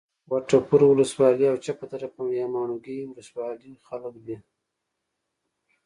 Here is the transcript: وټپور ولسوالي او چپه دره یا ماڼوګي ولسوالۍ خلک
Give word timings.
وټپور 0.29 0.81
ولسوالي 0.87 1.45
او 1.51 1.57
چپه 1.65 1.85
دره 1.91 2.07
یا 2.39 2.45
ماڼوګي 2.53 2.99
ولسوالۍ 3.05 3.71
خلک 3.87 4.15